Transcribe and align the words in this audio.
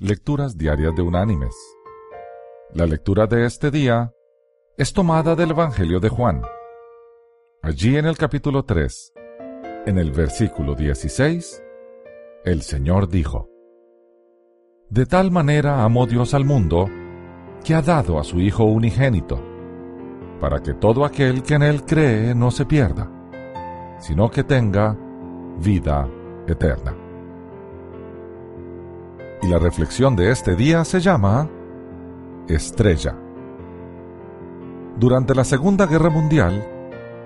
Lecturas 0.00 0.56
Diarias 0.56 0.94
de 0.94 1.02
Unánimes. 1.02 1.56
La 2.72 2.86
lectura 2.86 3.26
de 3.26 3.44
este 3.44 3.72
día 3.72 4.12
es 4.76 4.92
tomada 4.92 5.34
del 5.34 5.50
Evangelio 5.50 5.98
de 5.98 6.08
Juan. 6.08 6.40
Allí 7.62 7.96
en 7.96 8.06
el 8.06 8.16
capítulo 8.16 8.62
3, 8.62 9.12
en 9.86 9.98
el 9.98 10.12
versículo 10.12 10.76
16, 10.76 11.64
el 12.44 12.62
Señor 12.62 13.08
dijo, 13.08 13.48
De 14.88 15.04
tal 15.04 15.32
manera 15.32 15.82
amó 15.82 16.06
Dios 16.06 16.32
al 16.32 16.44
mundo, 16.44 16.88
que 17.64 17.74
ha 17.74 17.82
dado 17.82 18.20
a 18.20 18.22
su 18.22 18.38
Hijo 18.38 18.66
unigénito, 18.66 19.42
para 20.40 20.62
que 20.62 20.74
todo 20.74 21.04
aquel 21.04 21.42
que 21.42 21.54
en 21.54 21.64
Él 21.64 21.84
cree 21.84 22.36
no 22.36 22.52
se 22.52 22.66
pierda, 22.66 23.10
sino 23.98 24.30
que 24.30 24.44
tenga 24.44 24.96
vida 25.60 26.08
eterna. 26.46 26.94
La 29.48 29.58
reflexión 29.58 30.14
de 30.14 30.30
este 30.30 30.56
día 30.56 30.84
se 30.84 31.00
llama 31.00 31.48
Estrella. 32.48 33.16
Durante 34.98 35.34
la 35.34 35.42
Segunda 35.42 35.86
Guerra 35.86 36.10
Mundial, 36.10 36.62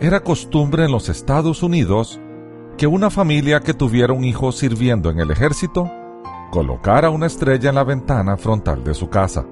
era 0.00 0.20
costumbre 0.20 0.86
en 0.86 0.92
los 0.92 1.10
Estados 1.10 1.62
Unidos 1.62 2.18
que 2.78 2.86
una 2.86 3.10
familia 3.10 3.60
que 3.60 3.74
tuviera 3.74 4.14
un 4.14 4.24
hijo 4.24 4.50
sirviendo 4.50 5.10
en 5.10 5.20
el 5.20 5.30
ejército 5.30 5.92
colocara 6.50 7.10
una 7.10 7.26
estrella 7.26 7.68
en 7.68 7.74
la 7.74 7.84
ventana 7.84 8.38
frontal 8.38 8.82
de 8.82 8.94
su 8.94 9.10
casa. 9.10 9.44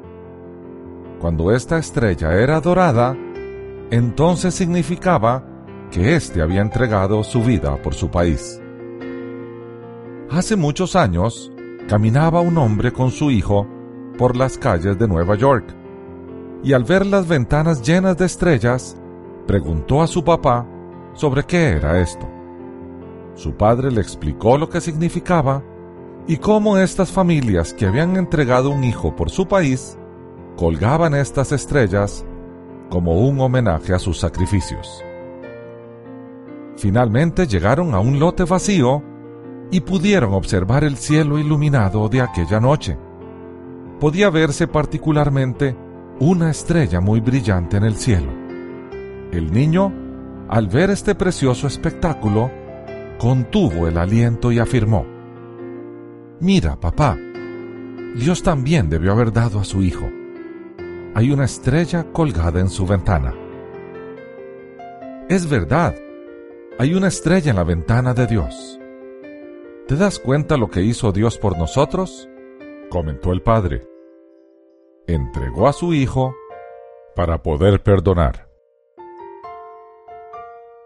Cuando 1.21 1.53
esta 1.53 1.77
estrella 1.77 2.33
era 2.33 2.63
dorada, 2.63 3.15
entonces 3.91 4.55
significaba 4.55 5.45
que 5.91 6.15
éste 6.17 6.41
había 6.41 6.63
entregado 6.63 7.25
su 7.25 7.43
vida 7.43 7.77
por 7.83 7.93
su 7.93 8.11
país. 8.11 8.59
Hace 10.31 10.57
muchos 10.57 10.97
años, 10.97 11.54
caminaba 11.89 12.41
un 12.41 12.57
hombre 12.59 12.93
con 12.93 13.11
su 13.11 13.31
hijo 13.31 13.67
por 14.17 14.37
las 14.37 14.57
calles 14.59 14.99
de 14.99 15.09
Nueva 15.09 15.35
York, 15.35 15.65
y 16.63 16.73
al 16.73 16.85
ver 16.85 17.05
las 17.05 17.29
ventanas 17.29 17.83
llenas 17.83 18.17
de 18.17 18.25
estrellas, 18.25 18.97
preguntó 19.47 20.03
a 20.03 20.07
su 20.07 20.25
papá 20.25 20.67
sobre 21.13 21.45
qué 21.45 21.71
era 21.71 22.01
esto. 22.01 22.29
Su 23.35 23.55
padre 23.55 23.91
le 23.91 24.01
explicó 24.01 24.57
lo 24.57 24.69
que 24.69 24.81
significaba 24.81 25.63
y 26.27 26.39
cómo 26.39 26.79
estas 26.79 27.13
familias 27.13 27.75
que 27.75 27.87
habían 27.87 28.17
entregado 28.17 28.71
un 28.71 28.85
hijo 28.85 29.15
por 29.15 29.31
su 29.31 29.47
país 29.47 29.99
colgaban 30.57 31.15
estas 31.15 31.53
estrellas 31.53 32.25
como 32.89 33.19
un 33.19 33.41
homenaje 33.41 33.93
a 33.93 33.99
sus 33.99 34.19
sacrificios. 34.21 35.05
Finalmente 36.77 37.47
llegaron 37.47 37.95
a 37.95 38.01
un 38.01 38.19
lote 38.19 38.45
vacío 38.45 39.03
y 39.75 39.81
pudieron 39.81 40.35
observar 40.35 40.85
el 40.85 40.97
cielo 40.97 41.37
iluminado 41.37 42.09
de 42.09 42.21
aquella 42.21 42.61
noche. 42.61 42.97
Podía 43.99 44.31
verse 44.31 44.69
particularmente 44.69 45.75
una 46.21 46.49
estrella 46.49 47.01
muy 47.01 47.19
brillante 47.19 47.79
en 47.79 47.83
el 47.83 47.97
cielo. 47.97 48.31
El 49.33 49.53
niño, 49.53 49.93
al 50.49 50.69
ver 50.69 50.91
este 50.91 51.17
precioso 51.17 51.67
espectáculo, 51.67 52.53
contuvo 53.19 53.89
el 53.89 53.99
aliento 53.99 54.53
y 54.53 54.61
afirmó, 54.61 55.07
Mira, 56.39 56.79
papá, 56.79 57.19
Dios 58.15 58.45
también 58.45 58.89
debió 58.89 59.11
haber 59.11 59.33
dado 59.33 59.59
a 59.59 59.65
su 59.65 59.83
hijo. 59.83 60.09
Hay 61.17 61.33
una 61.33 61.47
estrella 61.47 62.05
colgada 62.13 62.61
en 62.61 62.69
su 62.69 62.87
ventana. 62.87 63.35
Es 65.29 65.51
verdad, 65.51 65.97
hay 66.79 66.95
una 66.95 67.09
estrella 67.09 67.51
en 67.51 67.57
la 67.57 67.65
ventana 67.65 68.15
de 68.15 68.29
Dios. 68.29 68.79
¿Te 69.87 69.97
das 69.97 70.19
cuenta 70.19 70.57
lo 70.57 70.71
que 70.71 70.81
hizo 70.81 71.13
Dios 71.13 71.37
por 71.37 71.59
nosotros? 71.59 72.27
comentó 72.89 73.33
el 73.33 73.43
Padre. 73.43 73.87
Entregó 75.07 75.69
a 75.69 75.75
su 75.75 75.93
Hijo 75.93 76.35
para 77.15 77.43
poder 77.43 77.83
perdonar. 77.83 78.49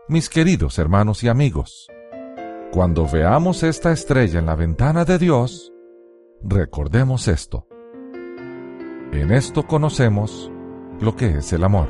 Mis 0.09 0.29
queridos 0.29 0.81
hermanos 0.81 1.23
y 1.23 1.29
amigos, 1.29 1.87
cuando 2.73 3.07
veamos 3.07 3.63
esta 3.63 3.93
estrella 3.93 4.41
en 4.41 4.47
la 4.47 4.57
ventana 4.57 5.05
de 5.05 5.19
Dios, 5.19 5.73
recordemos 6.43 7.29
esto. 7.29 7.69
En 9.13 9.31
esto 9.31 9.65
conocemos 9.65 10.51
lo 11.01 11.15
que 11.15 11.39
es 11.39 11.53
el 11.53 11.63
amor, 11.63 11.89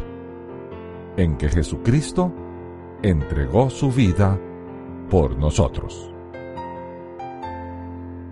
en 1.16 1.38
que 1.38 1.49
Jesucristo 1.49 2.34
entregó 3.03 3.71
su 3.71 3.91
vida 3.91 4.38
por 5.09 5.38
nosotros. 5.38 6.12